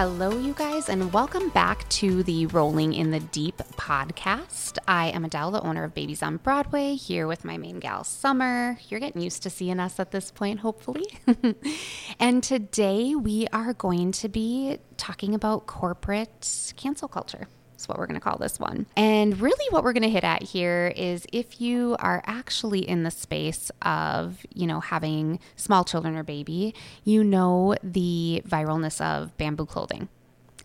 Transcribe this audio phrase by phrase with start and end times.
[0.00, 4.78] Hello, you guys, and welcome back to the Rolling in the Deep podcast.
[4.88, 8.78] I am Adelle, the owner of Baby's on Broadway, here with my main gal, Sommer.
[8.88, 11.04] You're getting used to seeing us at this point, hopefully.
[12.18, 17.46] and today we are going to be talking about corporate cancel culture.
[17.80, 18.84] That's what we're going to call this one.
[18.94, 23.04] And really, what we're going to hit at here is if you are actually in
[23.04, 29.34] the space of, you know, having small children or baby, you know the viralness of
[29.38, 30.10] bamboo clothing.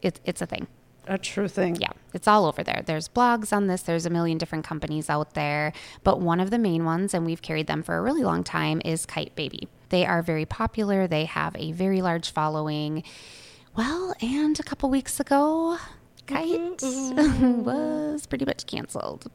[0.02, 0.68] It's it's a thing.
[1.08, 1.78] A true thing.
[1.78, 2.84] Yeah, it's all over there.
[2.86, 5.72] There's blogs on this, there's a million different companies out there.
[6.04, 8.82] But one of the main ones, and we've carried them for a really long time,
[8.84, 9.70] is Kyte Baby.
[9.88, 13.04] They are very popular, they have a very large following.
[13.78, 15.78] Well, and a couple weeks ago,
[16.28, 17.64] Kyte mm-hmm.
[17.66, 19.28] was pretty much canceled.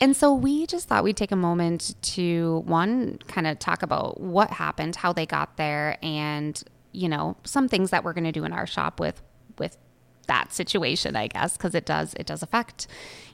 [0.00, 4.20] And so we just thought we'd take a moment to one kind of talk about
[4.20, 8.32] what happened, how they got there, and you know some things that we're going to
[8.32, 9.22] do in our shop with with
[10.24, 12.86] that situation, I guess, because it does it does affect,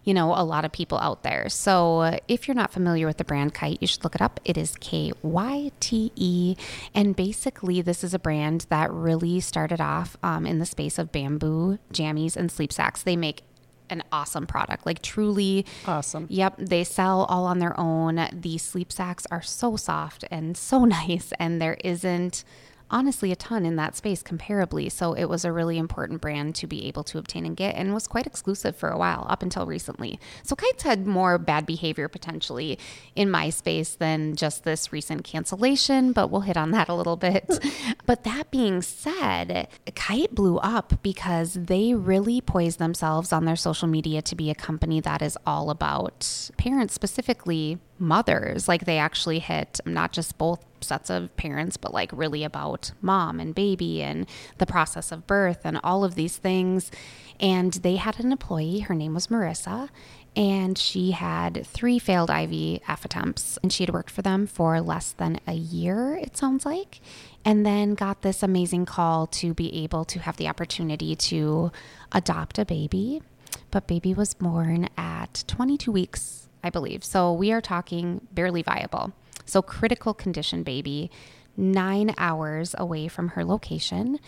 [0.05, 1.49] you know, a lot of people out there.
[1.49, 4.41] So if you're not familiar with the brand Kyte, you should look it up.
[4.45, 6.57] It is K Y T E,
[6.95, 11.13] and basically this is a brand that really started off um, in the space of
[11.13, 13.03] bamboo jammies and sleep sacks.
[13.03, 13.43] They make
[13.91, 16.27] an awesome product, like truly awesome.
[16.31, 18.29] Yep, they sell all on their own.
[18.33, 22.45] The sleep sacks are so soft and so nice, and there isn't
[22.91, 24.91] honestly a ton in that space comparably.
[24.91, 27.95] So it was a really important brand to be able to obtain and get and
[27.95, 30.19] was quite exclusive for a while up until recently.
[30.43, 32.79] So Kyte's had more bad behavior potentially
[33.15, 37.17] in my space than just this recent cancellation, but we'll hit on that a little
[37.17, 37.49] bit.
[38.07, 43.89] but that being said, Kyte blew up because they really poised themselves on their social
[43.89, 48.67] media to be a company that is all about parents specifically mothers.
[48.67, 53.41] Like they actually hit not just both sets of parents, but like really about mom
[53.41, 54.27] and baby and
[54.59, 56.91] the process of birth and all of these things.
[57.39, 59.89] And they had an employee, her name was Marissa,
[60.37, 63.59] and she had three failed IVF attempts.
[63.63, 67.01] And she had worked for them for less than a year, it sounds like.
[67.45, 71.73] And then got this amazing call to be able to have the opportunity to
[72.13, 73.23] adopt a baby.
[73.71, 77.05] But baby was born at 22 weeks I believe.
[77.05, 79.13] So we are talking barely viable.
[79.51, 81.11] So critical condition baby,
[81.57, 84.21] nine hours away from her location.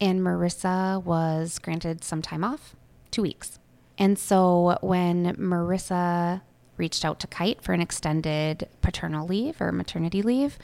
[0.00, 2.76] And Marissa was granted some time off,
[3.10, 3.58] two weeks.
[3.98, 6.40] And so when Marissa
[6.76, 10.56] reached out to Kyte for an extended paternal leave or maternity leave,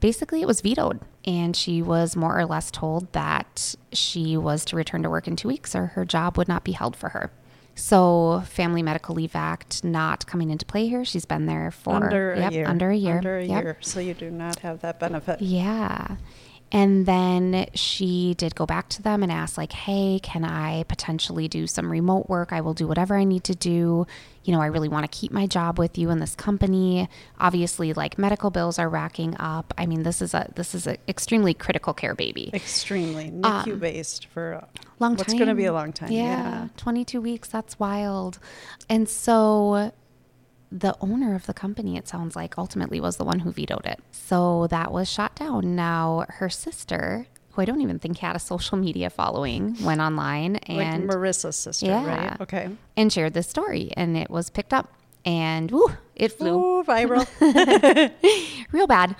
[0.00, 1.00] basically it was vetoed.
[1.24, 5.34] And she was more or less told that she was to return to work in
[5.34, 7.32] two weeks or her job would not be held for her.
[7.76, 11.04] So, Family Medical Leave Act not coming into play here.
[11.04, 12.66] She's been there for under a year.
[12.66, 13.18] Under a year.
[13.18, 13.62] Under a yep.
[13.62, 13.76] year.
[13.82, 15.42] So you do not have that benefit.
[15.42, 16.16] Yeah.
[16.72, 21.46] And then she did go back to them and ask, like, hey, can I potentially
[21.46, 22.52] do some remote work?
[22.52, 24.06] I will do whatever I need to do.
[24.42, 27.08] You know, I really want to keep my job with you in this company.
[27.38, 29.74] Obviously, like medical bills are racking up.
[29.78, 32.50] I mean, this is a this is an extremely critical care baby.
[32.52, 34.68] Extremely NICU um, based for a
[34.98, 35.18] long time.
[35.18, 36.10] What's going to be a long time?
[36.12, 37.48] Yeah, yeah, 22 weeks.
[37.48, 38.38] That's wild.
[38.88, 39.92] And so
[40.70, 44.00] the owner of the company, it sounds like, ultimately was the one who vetoed it.
[44.10, 45.76] So that was shot down.
[45.76, 50.56] Now, her sister, who I don't even think had a social media following, went online
[50.56, 51.06] and.
[51.06, 52.40] Like Marissa's sister, yeah, right?
[52.40, 52.70] Okay.
[52.96, 54.92] And shared this story, and it was picked up.
[55.24, 56.80] And woo, it flew.
[56.80, 57.26] Ooh, viral.
[58.72, 59.16] Real bad.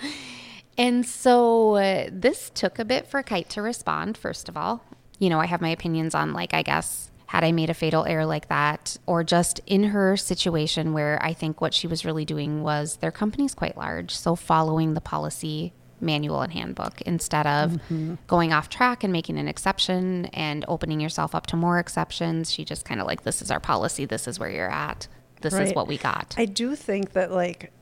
[0.79, 4.85] And so uh, this took a bit for Kyte to respond, first of all.
[5.19, 8.05] You know, I have my opinions on, like, I guess had I made a fatal
[8.05, 12.25] error like that, or just in her situation where I think what she was really
[12.25, 14.15] doing was their company's quite large.
[14.15, 18.15] So following the policy manual and handbook instead of mm-hmm.
[18.27, 22.53] going off track and making an exception and opening yourself up to more exceptions.
[22.53, 25.09] She just kind of like, this is our policy, this is where you're at,
[25.41, 25.67] this right.
[25.67, 26.35] is what we got.
[26.39, 27.73] I do think that, like,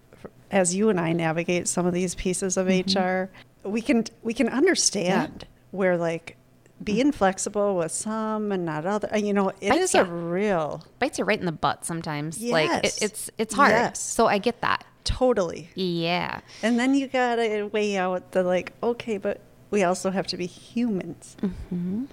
[0.51, 2.99] as you and I navigate some of these pieces of mm-hmm.
[2.99, 3.31] HR,
[3.69, 5.49] we can we can understand yeah.
[5.71, 6.37] where like
[6.83, 9.09] being flexible with some and not other.
[9.17, 10.01] You know, it bites is you.
[10.01, 12.39] a real bites you right in the butt sometimes.
[12.39, 12.53] Yes.
[12.53, 13.73] Like it, it's it's hard.
[13.73, 14.01] Yes.
[14.01, 15.71] So I get that totally.
[15.75, 16.41] Yeah.
[16.63, 19.41] And then you gotta weigh out the like, okay, but
[19.71, 21.37] we also have to be humans.
[21.43, 22.05] Mm-hmm.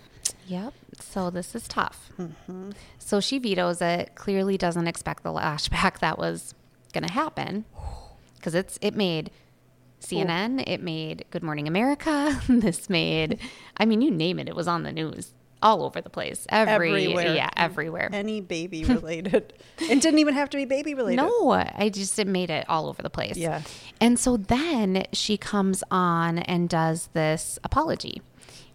[0.47, 0.73] Yep.
[0.99, 2.09] So this is tough.
[2.19, 2.71] Mm-hmm.
[2.99, 4.15] So she vetoes it.
[4.15, 6.53] Clearly doesn't expect the lashback that was
[6.93, 7.63] to happen
[8.35, 9.31] because it's it made
[10.01, 12.41] CNN, it made Good Morning America.
[12.49, 13.39] this made,
[13.77, 15.33] I mean, you name it, it was on the news
[15.63, 16.47] all over the place.
[16.49, 16.73] Every,
[17.05, 17.35] everywhere.
[17.35, 18.09] Yeah, everywhere.
[18.11, 19.53] Any baby related.
[19.79, 21.17] it didn't even have to be baby related.
[21.17, 23.37] No, I just it made it all over the place.
[23.37, 23.61] Yeah.
[23.99, 28.21] And so then she comes on and does this apology.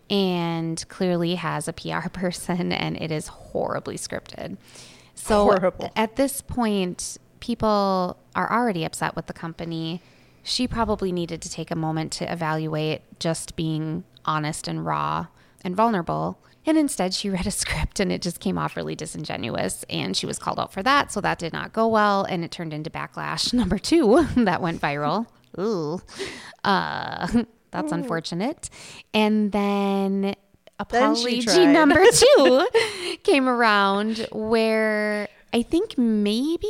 [0.08, 4.56] and clearly has a PR person, and it is horribly scripted.
[5.16, 5.90] So Horrible.
[5.96, 10.00] at this point, people are already upset with the company.
[10.46, 15.26] She probably needed to take a moment to evaluate just being honest and raw
[15.64, 16.38] and vulnerable.
[16.64, 19.84] And instead, she read a script and it just came off really disingenuous.
[19.90, 21.10] And she was called out for that.
[21.12, 22.24] So that did not go well.
[22.24, 25.26] And it turned into backlash number two that went viral.
[25.58, 26.00] Ooh.
[26.64, 28.70] Uh, that's unfortunate.
[29.12, 30.34] And then Then
[30.78, 31.72] apology tried.
[31.72, 32.68] number two
[33.24, 36.68] came around where I think maybe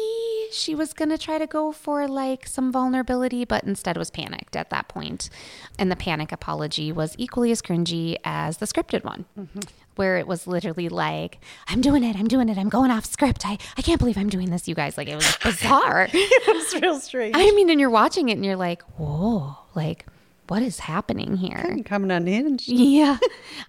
[0.53, 4.55] she was going to try to go for like some vulnerability, but instead was panicked
[4.55, 5.29] at that point.
[5.79, 9.61] And the panic apology was equally as cringy as the scripted one, mm-hmm.
[9.97, 11.39] where it was literally like,
[11.69, 13.47] I'm doing it, I'm doing it, I'm going off script.
[13.47, 14.97] I, I can't believe I'm doing this, you guys.
[14.97, 16.09] Like, it was bizarre.
[16.13, 17.35] it was real strange.
[17.37, 20.07] I mean, and you're watching it and you're like, whoa, like,
[20.49, 21.79] what is happening here?
[21.85, 22.69] coming unhinged.
[22.87, 23.19] Yeah.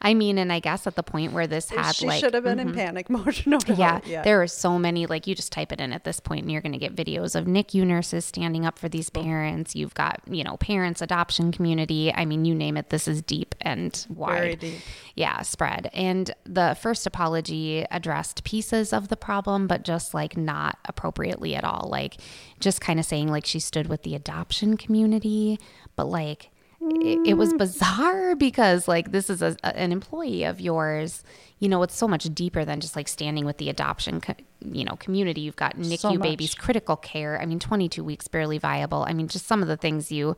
[0.01, 2.43] I mean, and I guess at the point where this had she like, should have
[2.43, 2.77] been in mm-hmm.
[2.77, 3.41] panic mode.
[3.47, 4.23] No yeah, yeah.
[4.23, 6.61] there are so many, like, you just type it in at this point and you're
[6.61, 9.75] going to get videos of NICU nurses standing up for these parents.
[9.75, 12.13] You've got, you know, parents, adoption community.
[12.13, 14.37] I mean, you name it, this is deep and wide.
[14.37, 14.79] Very deep.
[15.15, 15.89] Yeah, spread.
[15.93, 21.63] And the first apology addressed pieces of the problem, but just like not appropriately at
[21.63, 21.87] all.
[21.89, 22.17] Like,
[22.59, 25.59] just kind of saying, like, she stood with the adoption community,
[25.95, 26.49] but like,
[26.81, 27.57] it, it was mm.
[27.57, 31.23] bizarre because like this is a, an employee of yours.
[31.59, 34.85] You know it's so much deeper than just like standing with the adoption co- you
[34.85, 35.41] know community.
[35.41, 37.41] You've got nicu So babies critical care.
[37.41, 39.05] I mean 22 weeks barely viable.
[39.07, 40.37] I mean just some of the things you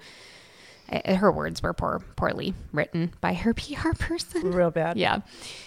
[0.91, 4.97] Eh, her words were poor, poorly written by her pr person Real bad.
[4.97, 5.19] yeah.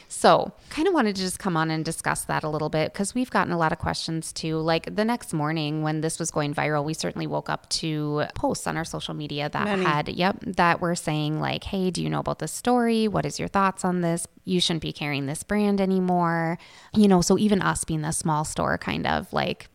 [0.08, 3.14] So, kind of wanted to just come on and discuss that a little bit because
[3.14, 4.58] we've gotten a lot of questions too.
[4.58, 8.66] Like the next morning when this was going viral, we certainly woke up to posts
[8.66, 9.84] on our social media that Many.
[9.84, 13.08] had, yep, that were saying, like, hey, do you know about this story?
[13.08, 14.26] What is your thoughts on this?
[14.44, 16.58] You shouldn't be carrying this brand anymore.
[16.94, 19.68] You know, so even us being a small store, kind of like,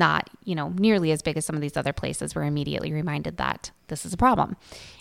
[0.00, 3.36] not you know nearly as big as some of these other places we're immediately reminded
[3.36, 4.56] that this is a problem.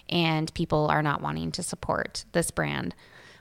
[0.09, 2.93] And people are not wanting to support this brand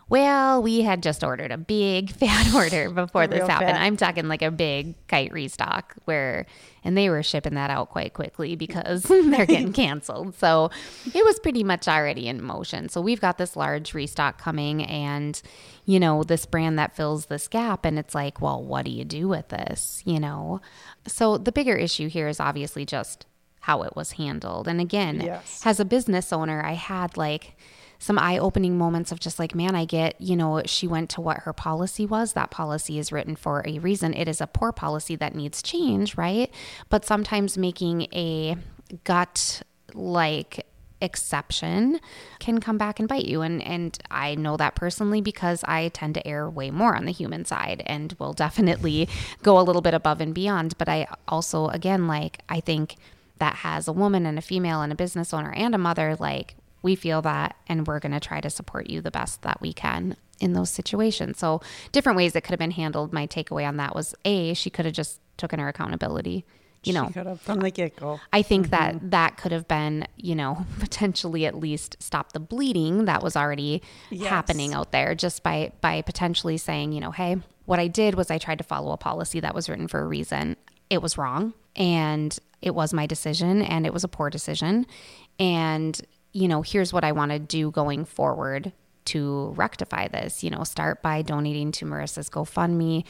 [0.09, 3.71] well we had just ordered a big fat order before this happened.
[3.73, 3.81] fat.
[3.83, 6.47] i'm talking like a big Kyte restock where
[6.85, 10.35] and they were shipping that out quite quickly because they're getting canceled.
[10.37, 10.71] So
[11.13, 12.89] it was pretty much already in motion.
[12.89, 15.43] So we've got this large restock coming and
[15.85, 19.05] you know this brand that fills this gap and it's like well what do you
[19.05, 20.61] do with this you know?
[21.07, 23.27] So the bigger issue here is obviously just
[23.61, 24.67] how it was handled.
[24.69, 25.61] And again Yes.
[25.67, 27.57] as a business owner i had like
[27.99, 31.39] some eye-opening moments of just like man i get you know she went to what
[31.39, 32.33] her policy was.
[32.33, 34.15] That policy is written for a reason.
[34.15, 36.53] It is a poor policy that needs change right?
[36.89, 38.57] But sometimes making a
[39.05, 39.63] gut
[39.95, 40.67] like
[41.01, 42.01] exception
[42.41, 43.43] can come back and bite you.
[43.43, 47.13] And and I know that personally because I tend to err way more on the
[47.13, 49.09] human side and will definitely
[49.43, 50.77] go a little bit above and beyond.
[50.79, 52.97] But I also again like I think
[53.39, 56.57] that has a woman and a female and a business owner and a mother like
[56.83, 59.73] we feel that and we're going to try to support you the best that we
[59.73, 61.61] can in those situations so
[61.93, 64.85] different ways it could have been handled my takeaway on that was a she could
[64.85, 66.45] have just taken her accountability
[66.85, 68.21] you know She could have from the get go.
[68.33, 69.11] I think that mm-hmm.
[69.11, 73.83] that could have been, you know, potentially at least stop the bleeding that was already
[74.11, 74.29] Yes.
[74.29, 78.31] happening out there just by by potentially saying, you know, hey, what I did was
[78.31, 80.57] I tried to follow a policy that was written for a reason.
[80.89, 84.87] It was wrong and it was my decision and it was a poor decision
[85.39, 86.01] and
[86.33, 88.73] you know, here's what I want to do going forward
[89.07, 90.45] to rectify this.
[90.45, 93.05] You know, start by donating to Marissa's GoFundMe.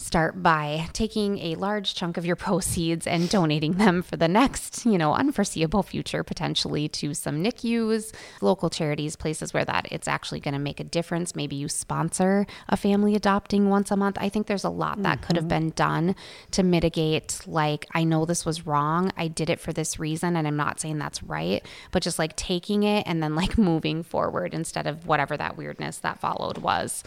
[0.00, 4.86] Start by taking a large chunk of your proceeds and donating them for the next,
[4.86, 10.40] you know, unforeseeable future, potentially to some NICUs, local charities, places where that it's actually
[10.40, 11.36] going to make a difference.
[11.36, 14.16] Maybe you sponsor a family adopting once a month.
[14.18, 15.66] I think there's a lot that could have mm-hmm.
[15.66, 16.16] been done
[16.52, 19.12] to mitigate, like, I know this was wrong.
[19.18, 22.34] I did it for this reason, and I'm not saying that's right, but just like
[22.36, 27.04] taking it and then like moving forward instead of whatever that weirdness that followed was.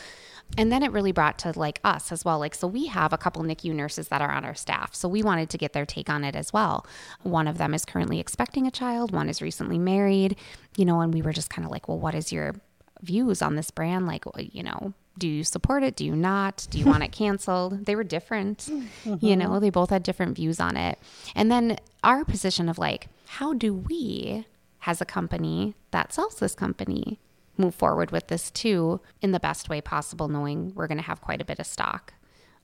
[0.58, 2.40] And then it really brought to like us as well.
[2.40, 4.94] Like, so we have a couple NICU nurses that are on our staff.
[4.94, 6.86] So we wanted to get their take on it as well.
[7.24, 10.38] One of them is currently expecting a child, one is recently married,
[10.78, 12.56] you know, and we were just kind of like, well, what is your
[13.02, 14.08] views on this brand?
[14.08, 15.96] Like, you know, do you support it?
[15.96, 16.68] Do you not?
[16.70, 17.86] Do you want it canceled?
[17.86, 19.26] They were different, mm-hmm.
[19.26, 21.00] you know, they both had different views on it.
[21.36, 24.46] And then our position of like, how do we,
[24.86, 27.20] as a company that sells this company,
[27.58, 31.22] move forward with this too in the best way possible, knowing we're going to have
[31.22, 32.14] quite a bit of stock.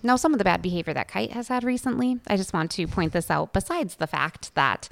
[0.01, 2.87] Now, some of the bad behavior that Kyte has had recently, I just want to
[2.87, 4.87] point this out, besides the fact that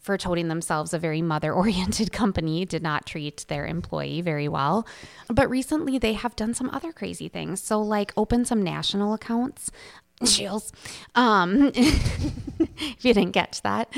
[0.00, 4.86] for toting themselves a very mother oriented company, did not treat their employee very well.
[5.28, 7.62] But recently they have done some other crazy things.
[7.62, 9.70] So, like, open some national accounts.
[10.26, 10.72] Chills.
[11.14, 11.72] Um,
[12.78, 13.92] if you didn't catch that.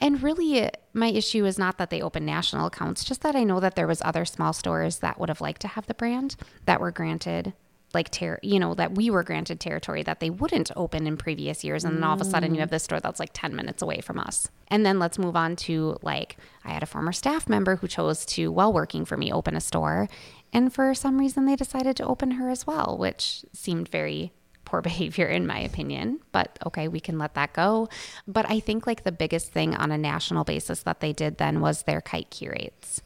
[0.00, 3.60] And really, my issue is not that they open national accounts, just that I know
[3.60, 6.36] that there was other small stores that would have liked to have the brand
[6.66, 7.52] that were granted
[7.94, 11.64] like ter- you know that we were granted territory that they wouldn't open in previous
[11.64, 12.60] years and then all of a sudden you mm.
[12.60, 15.56] have this store that's like 10 minutes away from us and then let's move on
[15.56, 19.32] to like i had a former staff member who chose to while working for me
[19.32, 20.08] open a store
[20.52, 24.32] and for some reason they decided to open her as well which seemed very
[24.72, 27.88] poor behavior in my opinion but okay we can let that go
[28.26, 31.60] but i think like the biggest thing on a national basis that they did then
[31.60, 33.00] was their Kyte Curate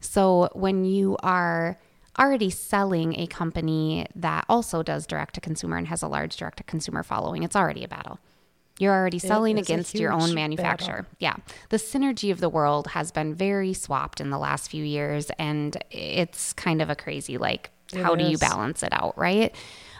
[0.00, 1.78] so when you are
[2.18, 6.58] already selling a company that also does direct to consumer and has a large direct
[6.58, 8.18] to consumer following, it's already a battle.
[8.78, 11.02] You're already selling against your own manufacturer.
[11.02, 11.16] battle.
[11.18, 11.36] Yeah.
[11.70, 15.76] The synergy of the world has been very swapped in the last few years, and
[15.90, 19.54] it's kind of a crazy, like, It how do you balance it out, right?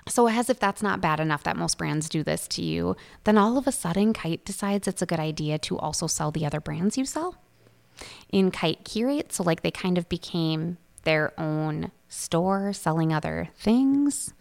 [0.08, 3.36] So, as if that's not bad enough that most brands do this to you, then
[3.36, 6.60] all of a sudden, Kyte decides it's a good idea to also sell the other
[6.60, 7.36] brands you sell
[8.30, 9.32] in Kyte Curate.
[9.32, 14.32] So, like, they kind of became their own store selling other things.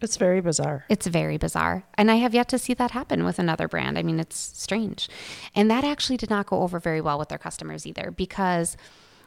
[0.00, 0.84] It's very bizarre.
[0.88, 1.84] It's very bizarre.
[1.94, 3.96] And I have yet to see that happen with another brand.
[3.96, 5.08] I mean, it's strange.
[5.54, 8.76] And that actually did not go over very well with their customers either because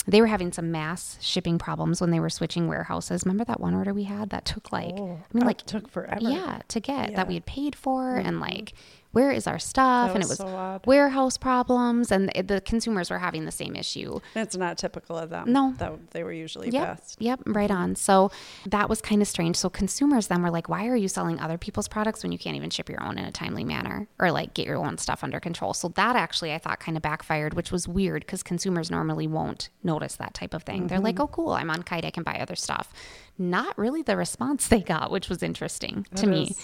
[0.08, 3.26] they were having some mass shipping problems when they were switching warehouses.
[3.26, 5.88] Remember that one order we had that took like, Oh, I mean, oh, like, took
[5.90, 6.20] forever.
[6.22, 7.16] yeah, to get Yeah.
[7.16, 8.42] that we had paid for and mm-hmm.
[8.42, 8.74] like,
[9.16, 10.10] where is our stuff?
[10.10, 12.12] That and it was was so warehouse problems.
[12.12, 14.20] And the, the consumers were having the same issue.
[14.36, 15.54] It's not typical of them.
[15.54, 15.74] No.
[15.78, 16.98] That they were usually Yep.
[16.98, 17.22] best.
[17.22, 17.40] Yep.
[17.46, 17.96] Right on.
[17.96, 18.30] So
[18.66, 19.56] that was kind of strange.
[19.56, 22.58] So consumers then were like, why are you selling other people's products when you can't
[22.58, 25.40] even ship your own in a timely manner or like get your own stuff under
[25.40, 25.74] control?
[25.74, 29.70] So that actually I thought kind of backfired, which was weird because consumers normally won't
[29.82, 30.88] notice that type of thing.
[30.88, 31.24] They're like, mm-hmm.
[31.24, 31.52] oh, cool.
[31.52, 32.04] I'm on Kyte.
[32.04, 32.92] I can buy other stuff.
[33.38, 36.56] Not really the response they got, which was interesting to That me.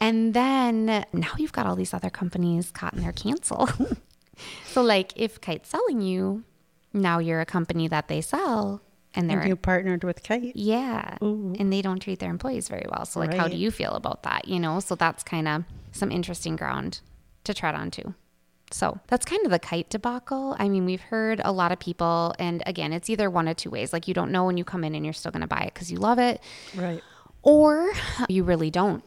[0.00, 3.68] And then now you've got all these other companies caught in their cancel.
[4.66, 6.44] so like if Kyte's selling you,
[6.92, 8.80] now you're a company that they sell
[9.14, 10.54] and they're And you partnered with Kite.
[10.54, 11.16] yeah.
[11.22, 11.54] Ooh.
[11.58, 13.04] And they don't treat their employees very well.
[13.06, 14.46] So, like, how do you feel about that?
[14.46, 17.00] You know, so that's kind of some interesting ground
[17.44, 18.12] to tread onto.
[18.70, 20.54] So, that's kind of the Kyte debacle.
[20.58, 23.70] I mean, we've heard a lot of people, and again, it's either one of two
[23.70, 23.94] ways.
[23.94, 25.72] Like, you don't know when you come in and you're still going to buy it
[25.74, 26.42] because you love it,
[26.76, 27.02] Right.
[27.42, 27.90] or
[28.28, 29.02] you really don't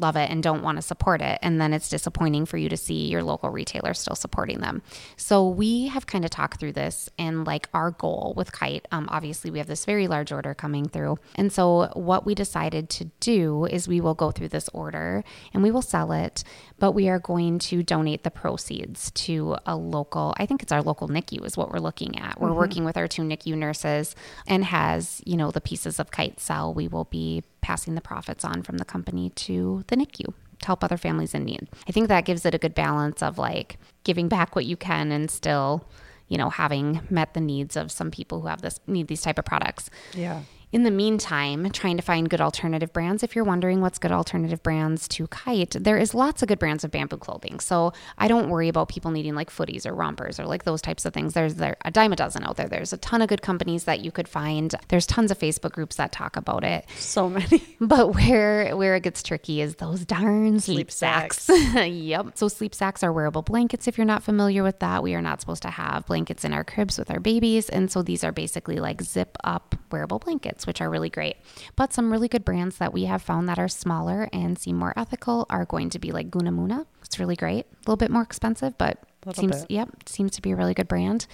[0.00, 1.38] love it and don't want to support it.
[1.42, 4.82] And then it's disappointing for you to see your local retailer still supporting them.
[5.16, 8.84] So we have kind of talked through this and like our goal with Kyte.
[8.92, 11.18] Um, obviously, we have this very large order coming through.
[11.34, 15.62] And so what we decided to do is we will go through this order and
[15.62, 16.44] we will sell it,
[16.78, 20.82] but we are going to donate the proceeds to a local, I think it's our
[20.82, 22.40] local NICU is what we're looking at.
[22.40, 24.14] We're working with our two NICU nurses
[24.46, 28.44] and has, you know, the pieces of Kyte sell, we will be passing the profits
[28.44, 30.26] on from the company to the NICU
[30.60, 31.68] to help other families in need.
[31.88, 35.10] I think that gives it a good balance of like giving back what you can
[35.10, 35.84] and still,
[36.28, 39.36] you know, having met the needs of some people who have this need these type
[39.36, 39.90] of products.
[40.14, 40.42] Yeah.
[40.72, 43.22] In the meantime, trying to find good alternative brands.
[43.22, 46.82] If you're wondering what's good alternative brands to Kyte, there is lots of good brands
[46.82, 47.60] of bamboo clothing.
[47.60, 51.04] So I don't worry about people needing like footies or rompers or like those types
[51.06, 51.34] of things.
[51.34, 52.68] There's there a dime a dozen out there.
[52.68, 54.74] There's a ton of good companies that you could find.
[54.88, 56.84] There's tons of Facebook groups that talk about it.
[56.98, 57.62] So many.
[57.78, 61.48] But where where it gets tricky is those darn sleep, Sleep sacks.
[61.74, 62.32] yep.
[62.34, 63.86] So sleep sacks are wearable blankets.
[63.86, 66.64] If you're not familiar with that, we are not supposed to have blankets in our
[66.64, 70.80] cribs with our babies, and so these are basically like zip up wearable blankets, which
[70.80, 71.36] are really great.
[71.74, 74.92] But some really good brands that we have found that are smaller and seem more
[74.96, 76.86] ethical are going to be like Gunamuna.
[77.04, 77.66] It's really great.
[77.66, 79.02] A little bit more expensive, but
[79.34, 79.70] seems bit.
[79.70, 81.26] yep seems to be a really good brand.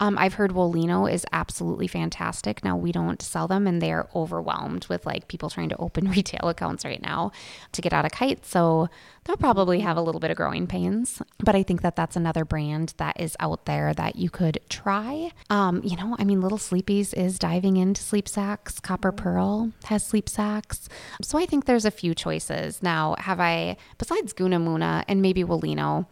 [0.00, 2.64] Um, I've heard Woolino is absolutely fantastic.
[2.64, 6.10] Now we don't sell them, and they are overwhelmed with like people trying to open
[6.16, 7.32] retail accounts right now
[7.72, 8.44] to get out of Kyte.
[8.44, 8.88] So
[9.24, 11.22] they'll probably have a little bit of growing pains.
[11.38, 15.30] But I think that that's another brand that is out there that you could try.
[15.48, 18.80] Um, you know, I mean, Little Sleepies is diving into sleep sacks.
[18.80, 20.88] Copper Pearl has sleep sacks.
[21.22, 22.82] So I think there's a few choices.
[22.82, 26.06] Now, have I besides Gunamuna and maybe Woolino?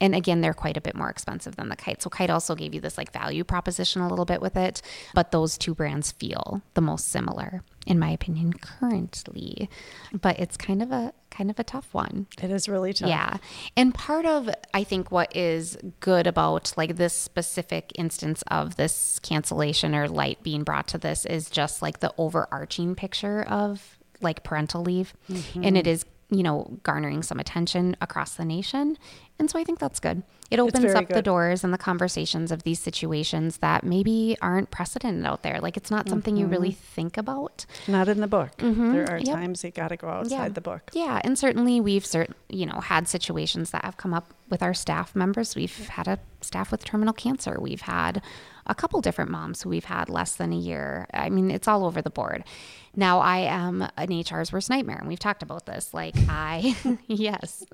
[0.00, 2.02] And again, they're quite a bit more expensive than the Kyte.
[2.02, 4.82] So Kyte also gave you this like value proposition a little bit with it,
[5.14, 9.68] but those two brands feel the most similar in my opinion currently.
[10.12, 12.26] But it's kind of a kind of a tough one.
[12.42, 13.08] It is really tough.
[13.08, 13.36] Yeah.
[13.76, 19.18] And part of I think what is good about like this specific instance of this
[19.22, 24.44] cancellation or light being brought to this is just like the overarching picture of like
[24.44, 25.14] parental leave.
[25.28, 25.88] And it mm-hmm.
[25.88, 28.96] is you know, garnering some attention across the nation.
[29.38, 30.22] And so I think that's good.
[30.50, 35.24] It opens up the doors and the conversations of these situations that maybe aren't precedented
[35.24, 35.60] out there.
[35.60, 37.64] Like it's not something you really think about.
[37.88, 38.50] Not in the book.
[38.58, 39.26] There are Mm-hmm.
[39.26, 39.36] Yep.
[39.36, 40.90] times you got to go outside the book.
[40.92, 44.74] Yeah, and certainly we've cert- you know had situations that have come up with our
[44.74, 45.54] staff members.
[45.56, 47.56] We've had a staff with terminal cancer.
[47.60, 48.20] We've had
[48.70, 51.08] a couple different moms who we've had less than a year.
[51.12, 52.44] I mean, it's all over the board.
[52.94, 55.92] Now I am an HR's worst nightmare, and we've talked about this.
[55.92, 56.76] Like I,
[57.08, 57.64] yes,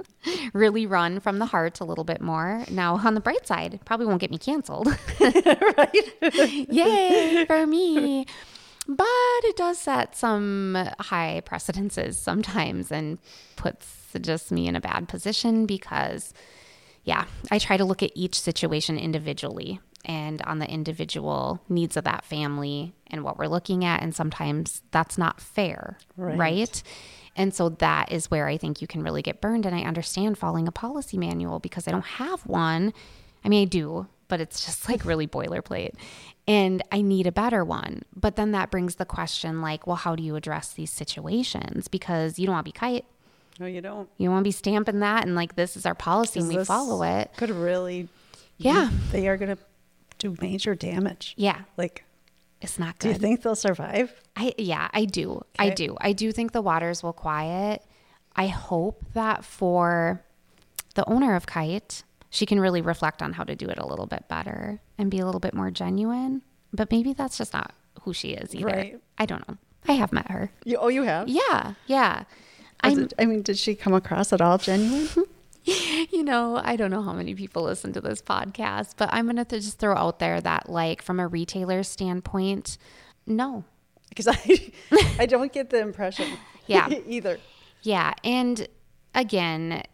[0.55, 2.65] really run from the heart a little bit more.
[2.71, 4.89] Now on the bright side, probably won't get me canceled.
[5.77, 6.67] Right?
[6.71, 8.25] Yay for me.
[8.89, 9.07] But
[9.45, 13.19] it does set some high precedences sometimes and
[13.57, 13.87] puts
[14.21, 16.33] just me in a bad position because,
[17.05, 22.05] yeah, I try to look at each situation individually and on the individual needs of
[22.05, 24.03] that family and what we're looking at.
[24.03, 26.39] And sometimes that's not fair, Right.
[26.39, 26.83] right?
[27.37, 29.67] And so that is where I think you can really get burned.
[29.67, 32.95] And I understand following a policy manual because I don't have one.
[33.45, 35.95] I mean, I do, but it's just like really boilerplate.
[36.49, 38.03] And I need a better one.
[38.15, 41.89] But then that brings the question like, well, how do you address these situations?
[41.89, 43.05] Because you don't want to be Kyte.
[43.59, 44.09] No, you don't.
[44.17, 46.63] You don't want to be stamping that and like, this is our policy and we
[46.65, 47.33] follow it.
[47.37, 48.09] Could really.
[48.59, 48.91] Yeah.
[49.13, 49.59] They are going to
[50.35, 51.35] do major damage.
[51.37, 51.63] Yeah.
[51.77, 52.05] Like,
[52.61, 53.09] It's not good.
[53.09, 54.13] do you think they'll survive?
[54.37, 55.43] I yeah, I do.
[55.59, 55.97] I do.
[56.01, 57.83] I do think the waters will quiet.
[58.35, 60.23] I hope that for
[60.95, 64.07] the owner of Kyte, she can really reflect on how to do it a little
[64.07, 66.43] bit better and be a little bit more genuine.
[66.73, 68.67] But maybe that's just not who she is either.
[68.67, 69.01] Right.
[69.17, 69.57] I don't know.
[69.89, 70.51] I have met her.
[70.65, 71.29] You, oh, you have?
[71.29, 72.25] Yeah, yeah.
[72.83, 75.07] I mean, did she come across at all genuine?
[75.07, 75.21] Mm-hmm.
[76.13, 79.37] You know, I don't know how many people listen to this podcast, but I'm going
[79.37, 82.79] to just throw out there that, like, from a retailer standpoint,
[83.27, 83.65] no,
[84.09, 84.73] Because I,
[85.19, 86.29] I don't get the impression.
[86.69, 86.89] Yeah.
[87.07, 87.39] either.
[87.83, 88.67] Yeah, and
[89.15, 89.85] again,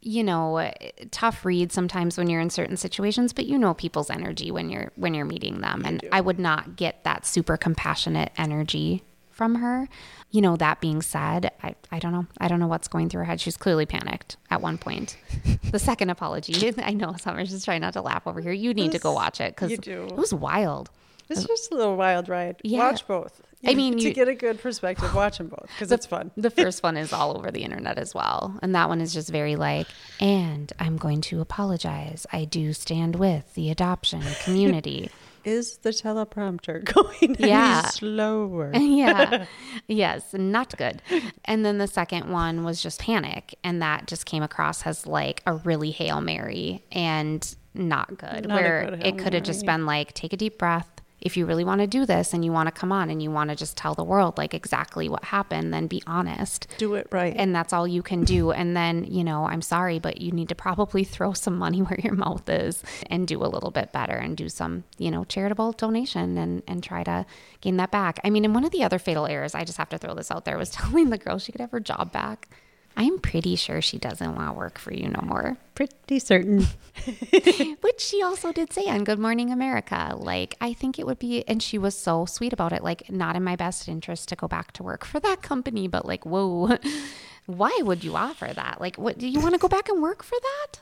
[0.00, 0.70] you know,
[1.10, 4.90] tough read sometimes when you're in certain situations, but you know people's energy when you're
[4.96, 9.02] when you're meeting them, and I would not get that super compassionate energy
[9.34, 9.88] from her.
[10.30, 12.26] You know, that being said, I, I don't know.
[12.38, 13.40] I don't know what's going through her head.
[13.40, 15.16] She's clearly panicked at one point.
[15.70, 18.52] The second apology, I know Sommer's just trying not to laugh over here.
[18.52, 20.88] You need to go watch it because it was wild.
[21.28, 22.56] It's just a little wild ride.
[22.62, 22.78] Yeah.
[22.78, 23.40] Watch both.
[23.66, 26.30] I mean, to you- get a good perspective, watch them both because it's fun.
[26.36, 28.56] The first one is all over the internet as well.
[28.62, 29.88] And that one is just very like,
[30.20, 32.26] and I'm going to apologize.
[32.32, 35.10] I do stand with the adoption community.
[35.44, 36.84] Is the teleprompter
[37.20, 37.80] going Yeah.
[37.82, 38.72] any slower?
[38.74, 39.46] yeah.
[39.86, 41.02] Yes, not good.
[41.44, 43.54] And then the second one was just panic.
[43.62, 48.48] And that just came across as like a really Hail Mary and not good.
[48.48, 50.93] Not where good it could have just been like, take a deep breath.
[51.20, 53.30] If you really want to do this and you want to come on and you
[53.30, 56.66] want to just tell the world like exactly what happened, then be honest.
[56.76, 57.34] Do it right.
[57.36, 58.52] and that's all you can do.
[58.64, 61.98] And then, you know, I'm sorry, but you need to probably throw some money where
[62.02, 65.72] your mouth is and do a little bit better and do some, you know, charitable
[65.72, 67.26] donation and, and try to
[67.60, 68.20] gain that back.
[68.24, 70.30] I mean, and one of the other fatal errors, I just have to throw this
[70.30, 72.48] out there, was telling the girl she could have her job back.
[72.96, 75.56] I'm pretty sure she doesn't want to work for you no more.
[75.74, 76.66] Pretty certain.
[77.80, 80.14] Which she also did say on Good Morning America.
[80.16, 82.84] Like, I think it would be, and she was so sweet about it.
[82.84, 86.06] Like, not in my best interest to go back to work for that company, but
[86.06, 86.78] like, whoa,
[87.46, 88.80] why would you offer that?
[88.80, 90.80] Like, what do you want to go back and work for that?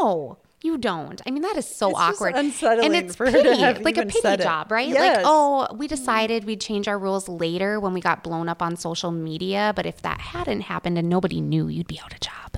[0.00, 1.20] No, you don't.
[1.26, 2.34] I mean, that is so It's awkward.
[2.34, 4.88] unsettling and it's for her to have like a pity job, right?
[4.88, 5.18] Yes.
[5.18, 5.94] Like, oh, we mm-hmm.
[5.94, 9.72] decided we'd change our rules later when we got blown up on social media.
[9.76, 12.56] But if that hadn't happened and nobody knew, you'd be out of job.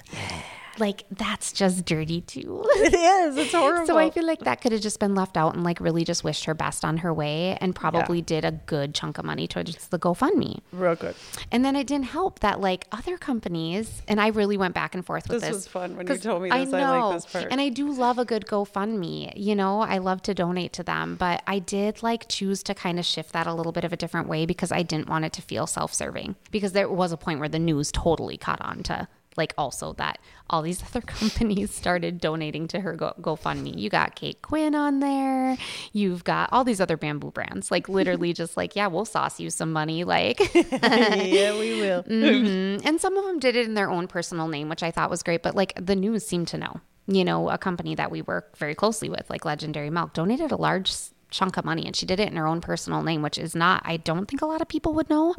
[0.79, 2.65] Like, that's just dirty too.
[2.77, 3.37] It is.
[3.37, 3.87] It's horrible.
[3.87, 6.23] So I feel like that could have just been left out and like really just
[6.23, 9.89] wished her best on her way and probably did a good chunk of money towards
[9.89, 10.61] the GoFundMe.
[10.73, 11.15] real good.
[11.51, 15.05] And then it didn't help that like other companies, and I really went back and
[15.05, 15.57] forth with This this.
[15.57, 16.73] was fun when you told me this.
[16.73, 17.49] I like this part.
[17.51, 19.33] And I do love a good GoFundMe.
[19.37, 22.99] You know, I love to donate to them, but I did like choose to kind
[22.99, 25.33] of shift that a little bit of a different way because I didn't want it
[25.35, 26.37] to feel self-serving.
[26.51, 30.19] Because there was a point where the news totally caught on to like also that
[30.49, 33.77] all these other companies started donating to her Go- GoFundMe.
[33.79, 35.57] You got Kate Quinn on there.
[35.93, 37.71] You've got all these other bamboo brands.
[37.71, 40.05] Like literally just like, yeah, we'll sauce you some money.
[40.05, 42.03] Like yeah, we will.
[42.05, 42.83] Mhm.
[42.85, 45.23] And some of them did it in their own personal name, which I thought was
[45.23, 45.43] great.
[45.43, 46.81] But like the news seemed to know.
[47.09, 50.57] You know, a company that we work very closely with, like Legendary Milk, donated a
[50.57, 50.93] large
[51.37, 53.83] chunk of money, and she did it in her own personal name, which is not.
[53.85, 55.35] I don't think a lot of people would know.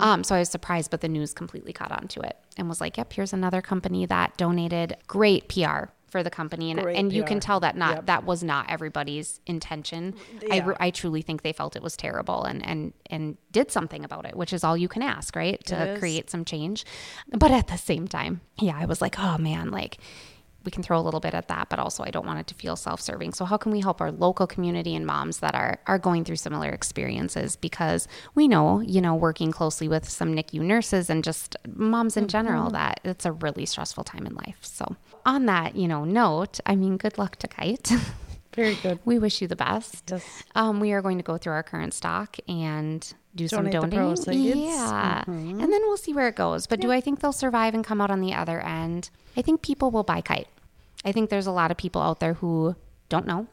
[0.00, 2.80] Um, so I was surprised, but the news completely caught on to it and was
[2.80, 4.96] like, "Yep, here's another company that donated.
[5.06, 8.06] Great PR for the company and, Great and you can tell that not Yep.
[8.06, 10.14] that was not everybody's intention
[10.50, 10.66] I, Yeah.
[10.68, 14.24] re- I truly think they felt it was terrible and and and did something about
[14.24, 16.84] it which is all you can ask right to create some change
[17.36, 19.98] but at the same time yeah i was like oh man like
[20.66, 22.54] we can throw a little bit at that but also i don't want it to
[22.54, 25.98] feel self-serving so how can we help our local community and moms that are are
[25.98, 31.08] going through similar experiences because we know you know working closely with some nicu nurses
[31.08, 35.46] and just moms in general that it's a really stressful time in life so on
[35.46, 37.98] that you know note i mean good luck to Kyte
[38.54, 38.98] Very good.
[39.04, 40.42] we wish you the best Yes.
[40.54, 43.96] um, we are going to go through our current stock and do some Donate the
[43.98, 44.62] donating.
[44.62, 45.22] Yeah.
[45.26, 45.60] Mm-hmm.
[45.60, 46.66] And then we'll see where it goes.
[46.66, 49.10] But do I think they'll survive and come out on the other end?
[49.36, 50.46] I think people will buy Kyte.
[51.06, 52.74] I think there's a lot of people out there who
[53.08, 53.46] don't know.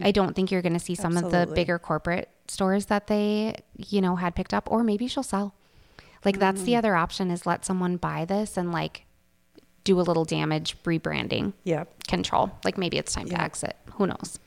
[0.00, 1.54] I don't think you're going to see some of the Mm-hmm.
[1.54, 5.54] Bigger corporate stores that they, you know, had picked up, or maybe she'll sell.
[6.24, 6.64] Like that's Mm.
[6.66, 9.04] the other option is let someone buy this and like
[9.84, 11.84] do a little damage rebranding Yeah.
[12.06, 12.52] control.
[12.64, 13.76] Like maybe it's time to exit.
[13.94, 14.38] Who knows?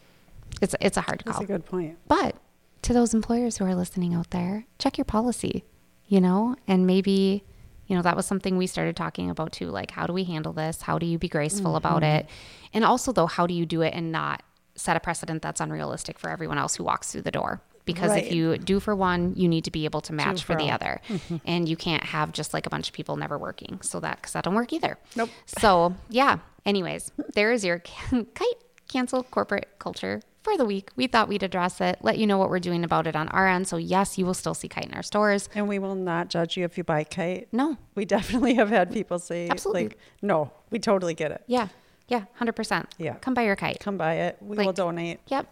[0.61, 1.33] It's it's a hard call.
[1.33, 1.97] That's a good point.
[2.07, 2.35] But
[2.83, 5.63] to those employers who are listening out there, check your policy,
[6.07, 7.43] you know, and maybe,
[7.87, 9.67] you know, that was something we started talking about too.
[9.67, 10.81] Like, how do we handle this?
[10.81, 12.17] How do you be graceful about Mm-hmm.
[12.25, 12.29] it?
[12.73, 14.41] And also, though, how do you do it and not
[14.75, 17.61] set a precedent that's unrealistic for everyone else who walks through the door?
[17.85, 18.23] Because Right.
[18.25, 20.71] if you do for one, you need to be able to match for for the
[20.71, 21.01] other.
[21.45, 23.79] And you can't have just like a bunch of people never working.
[23.81, 24.97] So that, because that don't work either.
[25.17, 25.29] Nope.
[25.45, 26.37] So, yeah.
[26.65, 30.89] Anyways, there is your Kyte cancel corporate culture for the week.
[30.95, 33.47] We thought we'd address it, let you know what we're doing about it on our
[33.47, 33.67] end.
[33.67, 35.49] So, yes, you will still see Kyte in our stores.
[35.55, 37.47] And we will not judge you if you buy Kyte.
[37.51, 37.77] No.
[37.95, 39.83] We definitely have had people say, Absolutely.
[39.83, 41.43] like, no, we totally get it.
[41.47, 41.69] Yeah.
[42.09, 42.25] Yeah.
[42.39, 42.85] 100%.
[42.97, 43.15] Yeah.
[43.15, 43.79] Come buy your Kyte.
[43.79, 44.37] Come buy it.
[44.41, 45.19] We Like- will donate.
[45.27, 45.47] Yep.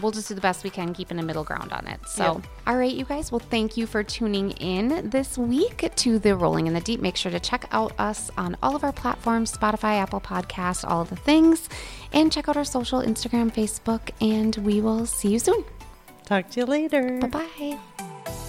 [0.00, 2.00] We'll just do the best we can, keeping a middle ground on it.
[2.08, 2.46] So, Yep.
[2.66, 3.30] all right, you guys.
[3.30, 7.00] Well, thank you for tuning in this week to the Rolling in the Deep.
[7.00, 11.00] Make sure to check out us on all of our platforms Spotify, Apple Podcasts, all
[11.02, 11.68] of the things.
[12.12, 15.64] And check out our social Instagram, Facebook, and we will see you soon.
[16.24, 17.18] Talk to you later.
[17.20, 18.43] Bye bye.